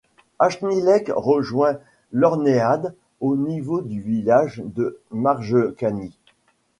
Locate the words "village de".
4.01-4.99